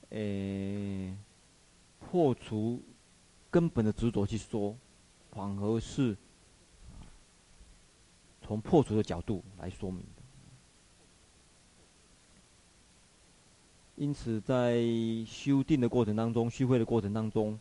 [0.08, 1.16] 诶、
[2.16, 2.82] 破除
[3.50, 4.74] 根本的执着去说，
[5.32, 6.16] 反而是
[8.40, 10.02] 从破除的角度来说明。
[13.96, 14.82] 因此，在
[15.26, 17.60] 修订的过程当中，修慧的过程当中，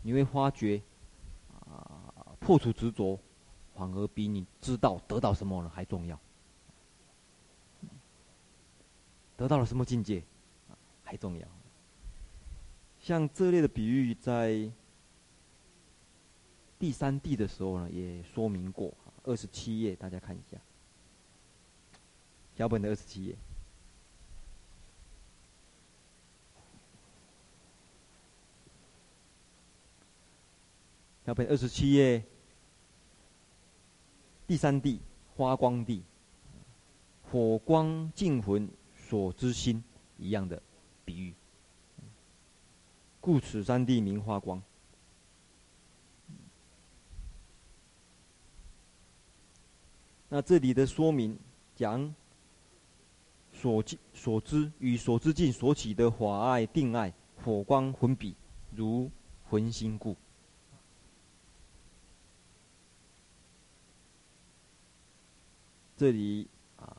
[0.00, 0.80] 你会发觉，
[1.68, 3.18] 啊，破除执着，
[3.74, 6.16] 反而比你知道得到什么了还重要。
[9.36, 10.22] 得到了什么境界，
[11.02, 11.48] 还重要。
[13.06, 14.68] 像这类的比喻，在
[16.76, 18.92] 第三地的时候呢，也说明过。
[19.22, 20.58] 二十七页，大家看一下，
[22.56, 23.36] 脚本的二十七页。
[31.26, 32.24] 要背二十七页，
[34.48, 35.00] 第三地
[35.36, 36.02] 花光地，
[37.30, 39.80] 火光净魂所知心
[40.18, 40.60] 一样的
[41.04, 41.32] 比喻，
[43.26, 44.62] 故此三地名花光。
[50.28, 51.36] 那这里的说明
[51.74, 52.14] 讲
[53.52, 57.12] 所知所知与所知境所起的法爱定爱
[57.44, 58.36] 火光混比，
[58.70, 59.10] 如
[59.50, 60.14] 魂心故。
[65.96, 66.96] 这里啊，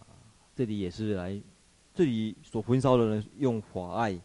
[0.54, 1.42] 这里也是来，
[1.94, 4.20] 这里所焚烧的人用法爱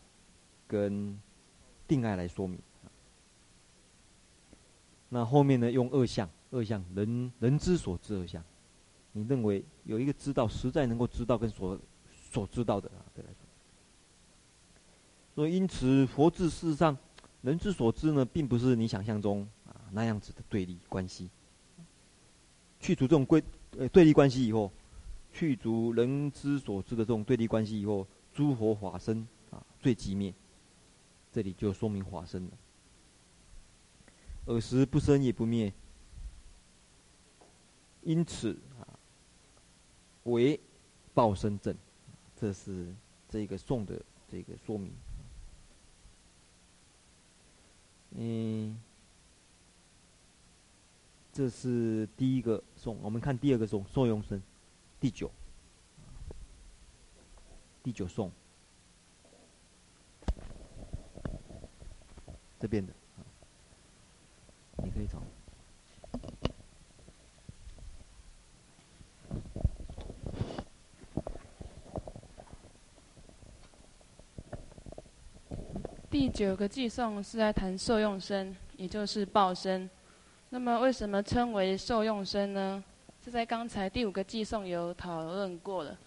[0.66, 1.16] 跟
[1.92, 2.58] 定爱来说明。
[5.10, 8.42] 那后面呢，用二相，二相人人之所知二相。
[9.12, 11.78] 你认为有一个知道，实在能够知道跟所
[12.30, 13.36] 所知道的啊，对来说。
[15.34, 16.96] 所以因此，佛智事实上，
[17.42, 21.28] 人之所知呢，并不是你想象中啊那样子的对立关系。
[22.80, 23.44] 去除这种规。
[23.78, 24.72] 呃，对立关系以后，
[25.32, 30.32] 去除人之所知的这种对立关系以后，诸佛法身啊，最极灭。
[31.32, 32.50] 这里就说明法身了。
[34.46, 35.72] 尔时不生也不灭，
[38.02, 38.86] 因此啊，
[40.24, 40.60] 为
[41.14, 41.76] 报身正。
[42.36, 42.94] 这是
[43.28, 44.92] 这个颂的这个说明。
[48.10, 48.80] 嗯。
[51.34, 54.42] 这是第一个颂，我们看第二个颂，受用生，
[55.00, 55.30] 第九，
[57.82, 58.30] 第九颂，
[62.62, 62.92] 这边的，
[64.84, 65.18] 你可以找。
[76.08, 79.90] 第九个偈颂是在谈受用身，也就是报身。
[80.50, 82.84] 那么为什么称为受用身呢？
[83.24, 85.98] 是在刚才第五个偈颂有讨论过了。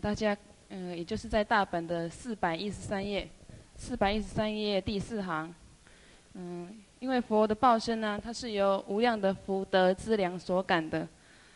[0.00, 0.36] 大家，
[0.68, 3.28] 嗯，也就是在大本的四百一十三页，
[3.74, 5.52] 四百一十三页第四行。
[6.34, 6.68] 嗯，
[6.98, 11.06] 因为佛的报身呢，它是由无量的福德资粮所感的，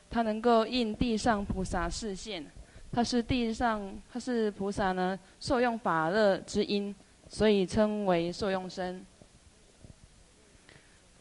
[0.08, 2.46] 它能够应地上菩萨示现，
[2.92, 6.94] 它是地上，它是菩萨呢受用法乐之因，
[7.28, 9.04] 所以称为受用身。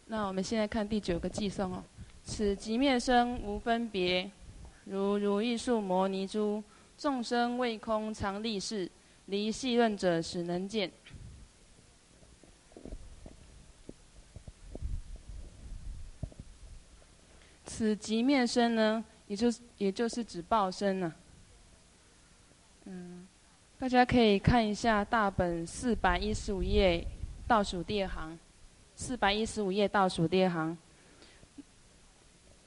[0.05, 1.83] 那我们现在看第九个偈颂哦，
[2.23, 4.29] 此寂灭生无分别，
[4.85, 6.63] 如如意树摩尼珠，
[6.95, 8.89] 众生未空常立事，
[9.25, 10.91] 离戏论者始能见。
[17.77, 21.13] 此即灭身呢，也就是也就是指报身呢、
[22.85, 23.27] 嗯，
[23.77, 27.05] 大家可以看一下大本四百一十五页
[27.47, 28.35] 倒数第二行。
[28.95, 30.75] 四百一十五页倒数第二行，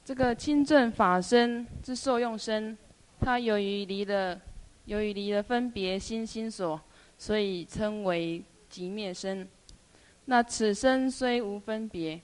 [0.05, 2.77] 这个清净法身之受用身，
[3.19, 4.39] 它由于离了，
[4.85, 6.79] 由于离了分别心心所，
[7.17, 9.45] 所以称为即灭身。
[10.23, 12.21] 那此身虽无分别，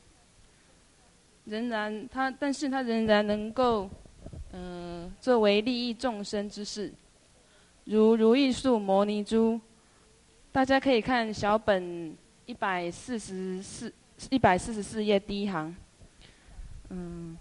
[1.48, 3.90] 仍然他，但是他仍然能够，
[4.52, 6.94] 嗯、作为利益众生之事，
[7.86, 9.60] 如如意树摩尼珠，
[10.52, 12.16] 大家可以看小本。
[12.48, 13.94] 一百四十四，
[14.30, 15.76] 一百四十四页第一行，
[16.88, 17.38] 嗯，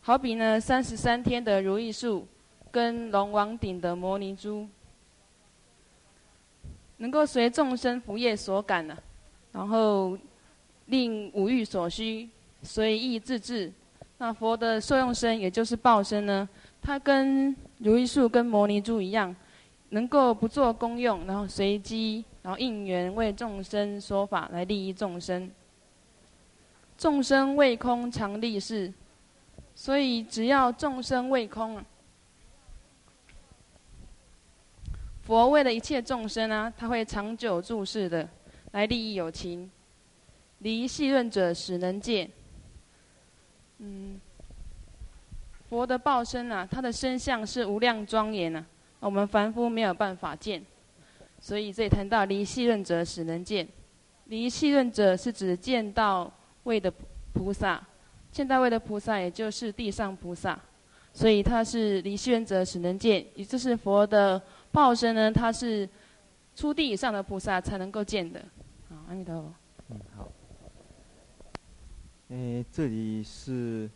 [0.00, 2.26] 好比呢，三十三天的如意树，
[2.70, 4.66] 跟龙王顶的摩尼珠，
[6.96, 8.96] 能够随众生福业所感呢，
[9.52, 10.16] 然后
[10.86, 12.30] 令五欲所需
[12.62, 13.72] 随意自治。
[14.18, 16.48] 那佛的受用身，也就是报身呢，
[16.82, 19.34] 它跟如意树跟摩尼珠一样，
[19.90, 25.48] 能够不做功用，然后随机，然后应缘为众生说法来利益众生。
[26.96, 28.92] 众生未空常立事，
[29.72, 31.80] 所以只要众生未空，
[35.22, 38.28] 佛为了一切众生啊，他会长久住世的
[38.72, 39.70] 来利益有情。
[40.58, 42.28] 离细润者始能见。
[43.78, 44.20] 嗯，
[45.68, 48.64] 佛的报身啊，他的身相是无量庄严啊，
[49.00, 50.64] 我们凡夫没有办法见，
[51.40, 53.66] 所以这里谈到离细润者始能见。
[54.24, 56.30] 离细润者是指见到
[56.64, 56.92] 位的
[57.32, 57.82] 菩萨，
[58.30, 60.58] 见到位的菩萨也就是地上菩萨，
[61.14, 65.88] 所以他是离细润者始能见，也就是佛的报身呢，他是
[66.54, 68.44] 初地以上的菩萨才能够见的。
[68.90, 69.54] 好，阿弥陀佛。
[69.90, 70.27] 嗯，好。
[72.30, 73.88] 诶，这里是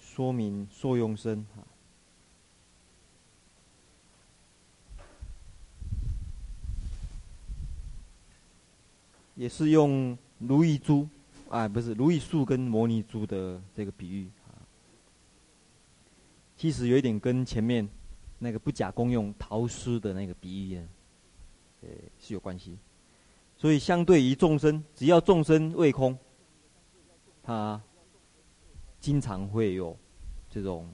[0.00, 1.62] 说明受用身哈，
[9.34, 11.06] 也是用如意珠
[11.50, 14.56] 啊，不是如意树跟摩尼珠的这个比喻啊。
[16.56, 17.86] 其实有一点跟前面
[18.38, 20.88] 那个不假功用陶师的那个比喻呢，
[21.82, 21.88] 呃，
[22.18, 22.78] 是有关系。
[23.58, 26.18] 所以相对于众生，只要众生未空。
[27.46, 27.78] 他
[29.00, 29.94] 经常会有
[30.48, 30.88] 这种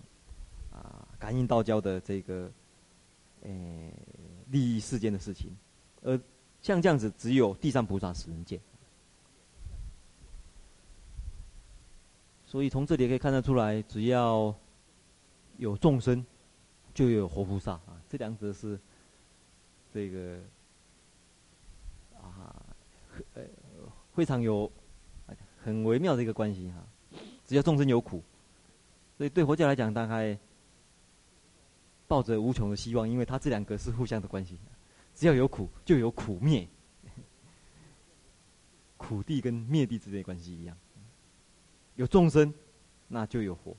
[0.72, 2.50] 啊感应道教的这个
[3.42, 3.94] 诶
[4.48, 5.56] 利益世间的事情，
[6.02, 6.20] 而
[6.60, 8.60] 像这样子，只有地藏菩萨使人见。
[12.44, 14.52] 所以从这里可以看得出来，只要
[15.56, 16.26] 有众生，
[16.92, 18.76] 就有活菩萨啊，这两者是
[19.94, 20.40] 这个
[22.20, 22.60] 啊
[23.34, 23.42] 呃
[24.12, 24.68] 非常有。
[25.62, 28.22] 很微妙的一个关系哈，只要众生有苦，
[29.16, 30.38] 所以对佛教来讲，大概
[32.08, 34.58] 抱着无穷的希望，因为它这两个是互相的关系，
[35.14, 36.66] 只要有苦，就有苦灭，
[38.96, 40.76] 苦地跟灭地之间的关系一样，
[41.96, 42.52] 有众生，
[43.08, 43.76] 那就有佛，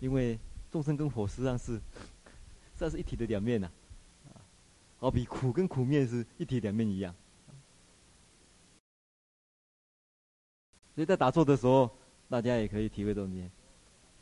[0.00, 0.38] 因为
[0.70, 1.80] 众生跟佛实际上是，
[2.74, 3.70] 算是一体的两面呐，
[4.28, 4.36] 啊，
[4.98, 7.14] 好比苦跟苦灭是一体两面一样。
[10.96, 11.90] 所以在打坐的时候，
[12.26, 13.50] 大家也可以体会这种念。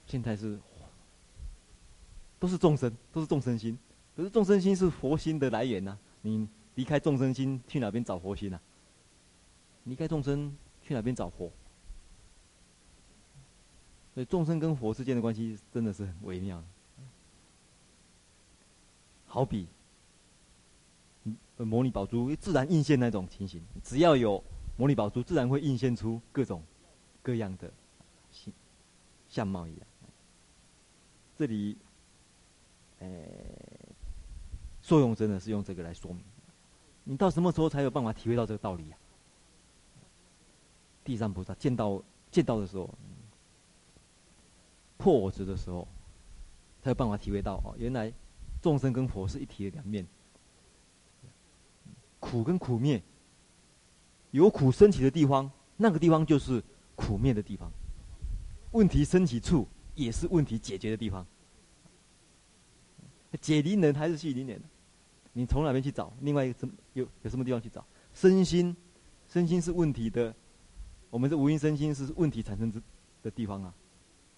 [0.08, 0.58] 现在是
[2.40, 3.78] 都是众生，都是众生心。
[4.16, 8.60] 可是众生心是佛心的来源呐、你离开众生心，去哪边找佛心啊？
[9.84, 10.52] 离开众生，
[10.82, 11.48] 去哪边找佛？
[14.12, 16.60] 所以众生跟佛之间的关系真的是很微妙。
[19.26, 19.68] 好比，
[21.56, 24.42] 摩尼宝珠自然应现那种情形，只要有。
[24.76, 26.62] 摩尼宝珠自然会映现出各种
[27.22, 27.72] 各样的
[28.30, 28.52] 形
[29.28, 29.86] 相貌一样。
[31.36, 31.76] 这里，
[32.98, 33.08] 呃，
[34.82, 36.24] 受用真的是用这个来说明。
[37.04, 38.96] 你到什么时候才有办法体会到这个道理呀？
[41.04, 42.88] 地藏菩萨见到见到的时候，
[44.96, 45.86] 破我执的时候，
[46.82, 48.12] 才有办法体会到哦，原来
[48.62, 50.06] 众生跟佛是一体的两面，
[52.18, 53.02] 苦跟苦灭。
[54.34, 56.60] 有苦升起的地方，那个地方就是
[56.96, 57.70] 苦灭的地方。
[58.72, 59.64] 问题升起处，
[59.94, 61.24] 也是问题解决的地方。
[63.40, 64.60] 解铃人还是系离人？
[65.34, 66.12] 你从哪边去找？
[66.20, 67.86] 另外一个什有有什么地方去找？
[68.12, 68.76] 身心，
[69.28, 70.34] 身心是问题的。
[71.10, 72.82] 我们是无因身心是问题产生之
[73.22, 73.72] 的地方啊。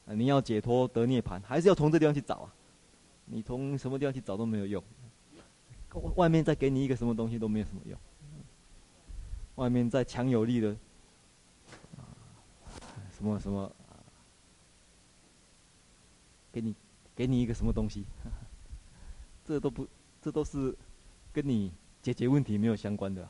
[0.05, 2.53] 啊，你要解脱得涅槃，还是要从这地方去找啊？
[3.25, 4.85] 你从什么地方去找都没有用。
[6.17, 7.99] 外面再给你一个什么东西都没有什么用。
[9.57, 10.77] 外面再强有力的，
[11.97, 12.01] 啊，
[13.11, 13.71] 什么什么，
[16.53, 16.75] 给你
[17.15, 18.05] 给你一个什么东西，
[19.45, 19.87] 这都不，
[20.23, 20.77] 这都是
[21.33, 23.29] 跟你解决问题没有相关的。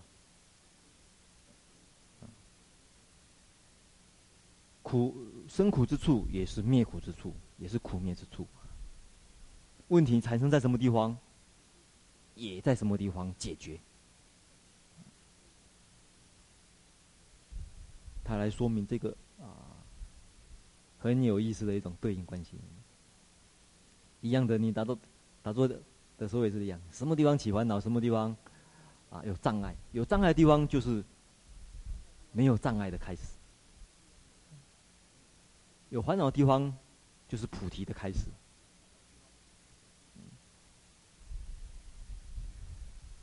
[4.83, 5.17] 苦
[5.49, 8.47] 生苦之处，也是灭苦之处，也是苦灭之处。
[9.89, 11.17] 问题产生在什么地方，
[12.35, 13.81] 也在什么地方解决。
[18.27, 19.79] 他来说明这个啊，
[20.99, 22.59] 很有意思的一种对应关系。
[24.21, 24.99] 一样的，你打坐
[25.43, 25.81] 打坐的
[26.19, 28.35] 的时候也是一样，什么地方起烦恼，什么地方
[29.11, 31.05] 啊有障碍，有障碍的地方就是
[32.33, 33.23] 没有障碍的开始，
[35.91, 36.77] 有烦恼的地方
[37.29, 38.27] 就是菩提的开始。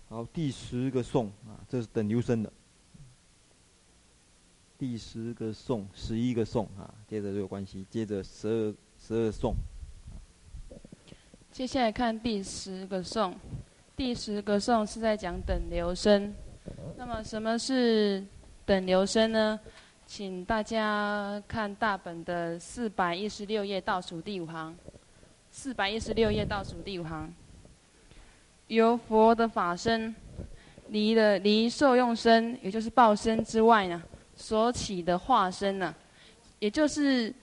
[0.08, 2.54] 好，第十个颂啊，这是等流生的。
[4.84, 9.56] 第十个颂，十一个颂啊，接着这个关系，接着十二十二颂。
[11.54, 13.34] 接下来看第十个颂，
[13.96, 16.34] 第十个颂是在讲等流生。
[16.98, 18.22] 那么什么是
[18.66, 19.58] 等流生呢？
[20.06, 24.76] 请大家看大本的四百一十六页倒数第五行。
[25.50, 27.34] 四百一十六页倒数第五行，
[28.68, 30.14] 由佛的法身
[30.90, 34.04] 离了离受用身，也就是报身之外呢，
[34.36, 35.94] 所起的化身呢，
[36.60, 37.34] 也就是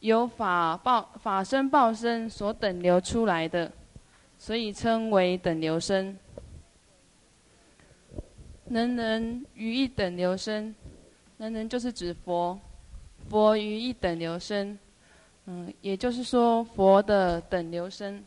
[0.00, 3.70] 由法报法身报身所等流出来的，
[4.38, 6.16] 所以称为等流生。
[8.64, 10.74] 能人于一等流生。
[11.36, 12.58] 能人就是指佛，
[13.28, 14.78] 佛于一等流生，
[15.46, 18.22] 嗯，也就是说佛的等流生，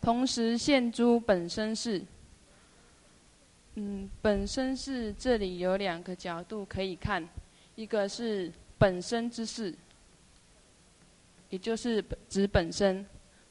[0.00, 2.02] 同时现诸本身是。
[3.74, 7.26] 嗯，本身是这里有两个角度可以看，
[7.74, 9.74] 一个是本身之事，
[11.50, 13.04] 也就是指本身，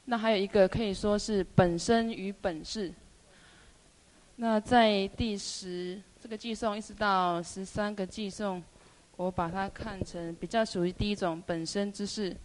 [0.05, 2.93] 那还有一个可以说是本身与本事。
[4.35, 6.01] 那在第十。
[6.23, 8.61] 这个寄送一直到十三个寄送，
[9.17, 12.37] 我把它看成比较属于第一种本身之事。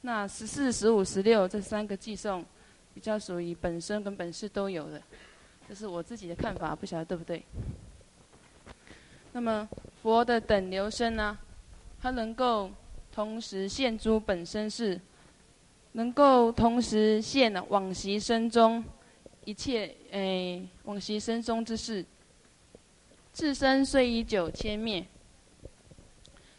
[0.00, 2.44] 那十四、十五、十六这三个寄送，
[2.92, 5.00] 比较属于本身跟本事都有的，
[5.68, 7.42] 这是我自己的看法，不晓得对不对？
[9.32, 9.68] 那么
[10.02, 11.38] 佛的等流生呢，
[12.00, 12.70] 它能够
[13.10, 15.00] 同时现诸本身事，
[15.92, 18.84] 能够同时现往昔生中
[19.44, 22.04] 一切诶往昔生中之事。
[23.32, 25.06] 自身虽已久千灭，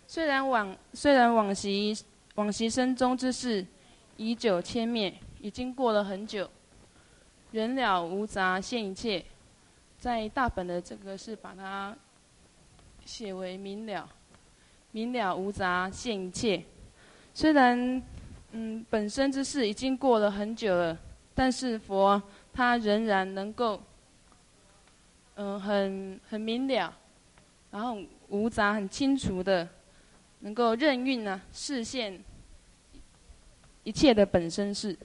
[0.07, 1.95] 虽然往虽然往昔
[2.33, 3.63] 往昔生中之事
[4.17, 6.49] 已久千灭，已经过了很久，
[7.53, 9.23] 人了无杂现一切，
[9.97, 11.95] 在大本的这个是把它
[13.05, 14.09] 写为明了，
[14.91, 16.61] 明了无杂现一切。
[17.33, 18.03] 虽然
[18.51, 20.97] 嗯本身之事已经过了很久了，
[21.33, 23.81] 但是佛他仍然能够。
[25.35, 26.95] 嗯，很很明了，
[27.71, 27.97] 然后
[28.29, 29.67] 无杂，很清楚的，
[30.41, 32.23] 能够任运呢，示现
[33.83, 34.95] 一切的本身事。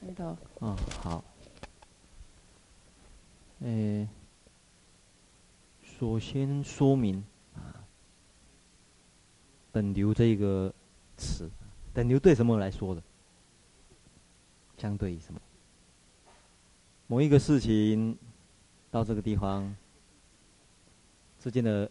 [0.00, 0.36] 那个。
[0.60, 1.24] 嗯，好。
[3.60, 4.08] 呃，
[5.82, 7.84] 首先说明啊，
[9.72, 10.72] 等流这个
[11.16, 11.50] 词，
[11.92, 13.02] 等流对什么来说的？
[14.76, 15.40] 相对于什么？
[17.06, 18.16] 某一个事情。
[18.90, 19.76] 到这个地方
[21.38, 21.90] 之间的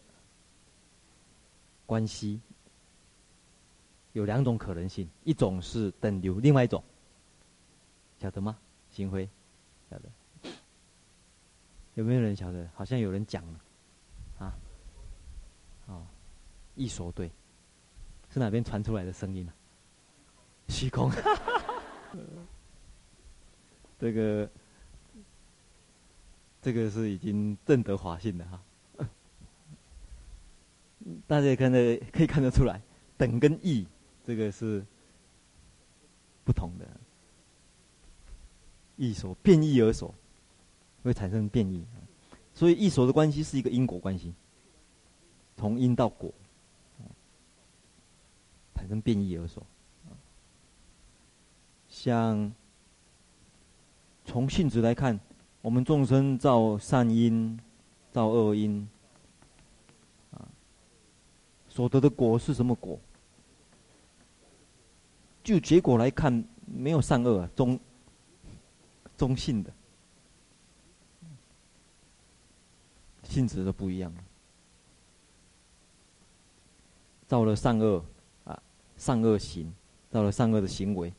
[1.85, 2.41] 关系
[4.13, 6.83] 有两种可能性，一种是等流，另外一种
[8.19, 8.57] 晓得吗？
[8.89, 9.29] 星辉？
[11.97, 12.69] 有没有人晓得？
[12.75, 13.59] 好像有人讲了
[14.37, 14.55] 啊？
[15.87, 16.05] 哦，
[16.75, 17.31] 一说对，
[18.31, 19.53] 是哪边传出来的声音呢？
[20.69, 21.11] 虚空，
[23.99, 24.49] 这个。
[26.59, 28.61] 这个是已经证得法性的哈，
[31.25, 32.81] 大家也看得可以看得出来，
[33.15, 33.87] 等跟异
[34.25, 34.85] 这个是
[36.43, 36.85] 不同的，
[38.97, 40.13] 异所变异而所
[41.07, 41.83] 会产生变异，
[42.53, 44.33] 所以一所的关系是一个因果关系，
[45.55, 46.31] 从因到果，
[48.75, 49.63] 产生变异而所，
[51.89, 52.51] 像
[54.25, 55.19] 从性质来看。
[55.59, 57.59] 我们众生造善因，
[58.13, 58.87] 造恶因，
[60.31, 60.47] 啊，
[61.67, 62.97] 所得的果是什么果？
[65.43, 67.77] 就结果来看，没有善恶啊，中
[69.17, 69.73] 中性的，
[73.27, 74.23] 性质都不一样了。
[77.27, 78.03] 造了善恶
[78.45, 78.57] 啊，
[78.95, 79.73] 善恶行，
[80.09, 81.13] 造了善恶的行为，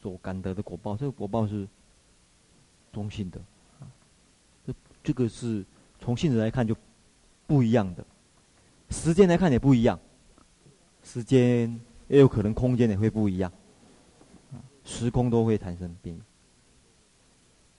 [0.00, 1.66] 所感得的果报，这个果报是
[2.92, 3.40] 中性的。
[4.66, 5.64] 这这个是
[5.98, 6.76] 从性质来看就
[7.46, 8.04] 不一样的，
[8.90, 9.98] 时间来看也不一样，
[11.02, 13.50] 时间也有可能空间也会不一样，
[14.84, 16.20] 时空都会产生变。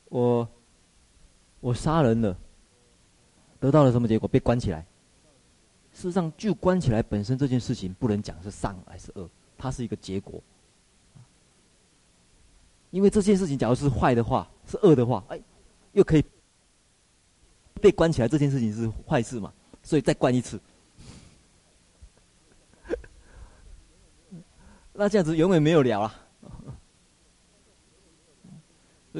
[0.09, 0.49] 我
[1.59, 2.37] 我杀人了，
[3.63, 4.27] 得到了什么结果？
[4.27, 4.85] 被关起来。
[5.93, 10.43] 事实上，就关起来本身这件事情不能讲是善还是恶，它是一个结果。
[12.91, 15.39] 因为这件事情假如是坏的话，是恶的话，哎，
[15.93, 16.25] 又可以。
[17.81, 19.53] 被关起来这件事情是坏事嘛？
[19.81, 20.59] 所以再关一次，
[24.93, 26.13] 那这样子永远没有了啊！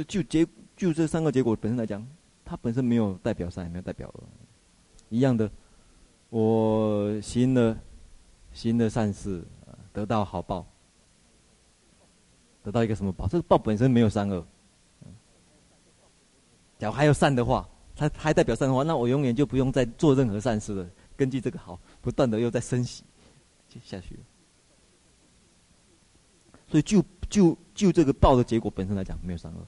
[0.07, 2.05] 就结就这三个结果本身来讲，
[2.53, 4.23] 它本身没有代表善，也没有代表恶。
[5.09, 5.49] 一样的，
[6.29, 7.75] 我行了
[8.51, 9.43] 行了善事，
[9.91, 10.63] 得到好报，
[12.61, 13.27] 得到一个什么报？
[13.27, 14.45] 这个报本身没有善恶。
[16.77, 20.87] 假如还有善的话，它还代表善的话，那我永远就不用再做任何善事了。
[21.17, 23.03] 根据这个好，不断的又在升息，
[23.67, 24.21] 就下去了。
[26.67, 29.67] 所以就就就这个报的结果本身来讲，没有善恶。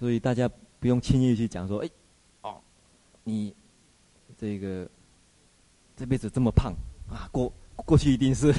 [0.00, 1.90] 所以大家不用轻易去讲说，哎，
[2.40, 2.58] 哦，
[3.22, 3.54] 你
[4.38, 4.90] 这个
[5.94, 6.72] 这辈子这么胖
[7.10, 8.50] 啊，过过去一定是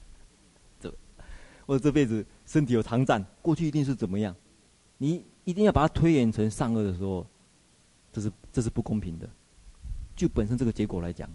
[0.78, 0.94] 这，
[1.66, 4.36] 或者这辈子身体有长战，过去一定是怎么样？
[4.98, 7.26] 你一定要把它推演成善恶的时候，
[8.12, 9.26] 这是这是不公平的。
[10.14, 11.26] 就本身这个结果来讲，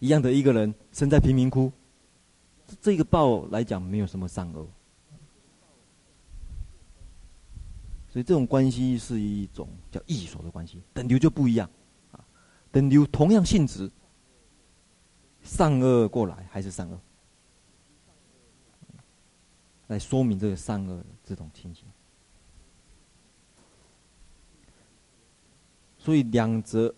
[0.00, 1.72] 一样的一个人生在贫民窟，
[2.82, 4.68] 这个报来讲没有什么善恶。
[8.12, 11.66] 所以这种关系是一种叫异所的关系，等流就不一样，
[12.10, 12.22] 啊，
[12.70, 13.90] 等流同样性质，
[15.42, 17.00] 善恶过来还是善恶，
[19.86, 21.86] 来说明这个善恶这种情形。
[25.96, 26.94] 所以两者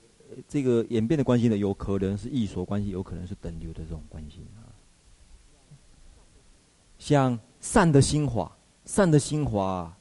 [0.48, 4.66] 这个演变的关系呢，有可能是异所关系，有可能是等流的这种关系啊。
[6.98, 8.50] 像善的心法，
[8.84, 9.96] 善的心法。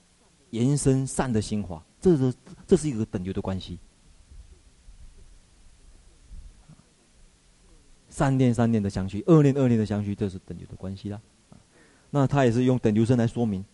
[0.54, 2.32] 延伸善的心法，这是
[2.68, 3.80] 这是一个等流的关系。
[8.08, 11.20] 善念善念的相续，恶念恶念的相续，这是等流的关系啦。
[12.12, 13.66] 那他也是用等流身来说明，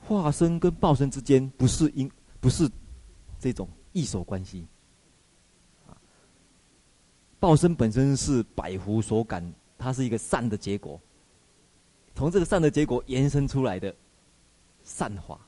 [0.00, 2.68] 化身跟报身之间不是因不是
[3.38, 4.66] 这种异所关系。
[7.38, 11.00] 报身本身是百福所感，它是一个善的结果，
[12.16, 13.94] 从这个善的结果延伸出来的。
[14.88, 15.38] 善法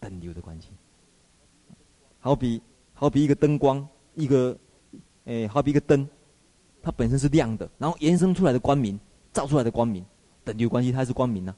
[0.00, 0.70] 等流的关系，
[2.18, 2.60] 好比
[2.92, 4.58] 好比一个灯光，一个
[5.26, 6.06] 诶，好比一个灯，
[6.82, 8.98] 它本身是亮的，然后延伸出来的光明，
[9.32, 10.04] 照出来的光明，
[10.42, 11.56] 等流关系，它是光明呐、啊。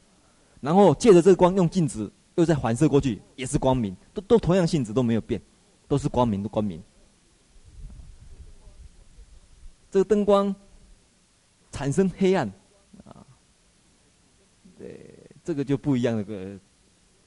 [0.61, 5.41] 然后借着这个光，用镜子又再反射过去，也是光明，都都同样性质都没有变，
[5.89, 6.83] 都是光明的光明。
[9.91, 10.55] 这个灯光
[11.73, 12.53] 产生黑暗，
[15.45, 16.59] 这个就不一样的个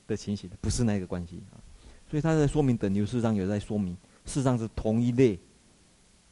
[0.07, 1.61] 的情形，不是那个关系啊，
[2.09, 3.93] 所以他在说明等流，事实上有在说明，
[4.26, 5.39] 事实上是同一类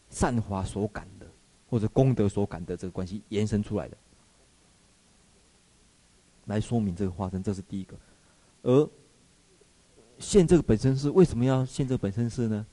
[0.10, 1.28] 善法所感的，
[1.70, 3.98] 或者功德所感的这个关系延伸出来的，
[6.46, 7.96] 来说明这个化身，这是第一个。
[8.64, 8.90] 而
[10.18, 12.66] 现这个本身是为什么要现这个本身是呢？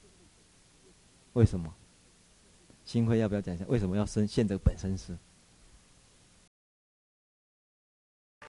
[1.34, 1.72] 为什么？
[2.84, 5.16] 新辉要不要讲一下为什么要生现这个本身是？